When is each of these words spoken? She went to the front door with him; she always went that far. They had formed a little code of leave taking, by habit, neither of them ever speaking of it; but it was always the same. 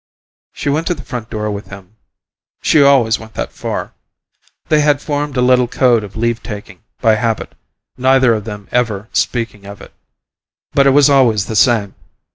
She 0.51 0.67
went 0.67 0.87
to 0.87 0.95
the 0.95 1.03
front 1.05 1.29
door 1.29 1.51
with 1.51 1.67
him; 1.67 1.95
she 2.59 2.81
always 2.81 3.19
went 3.19 3.35
that 3.35 3.51
far. 3.53 3.93
They 4.67 4.81
had 4.81 4.99
formed 4.99 5.37
a 5.37 5.43
little 5.43 5.67
code 5.67 6.03
of 6.03 6.17
leave 6.17 6.41
taking, 6.41 6.81
by 7.01 7.13
habit, 7.13 7.53
neither 7.97 8.33
of 8.33 8.45
them 8.45 8.67
ever 8.71 9.09
speaking 9.13 9.67
of 9.67 9.79
it; 9.79 9.93
but 10.73 10.87
it 10.87 10.89
was 10.89 11.07
always 11.07 11.45
the 11.45 11.55
same. 11.55 11.93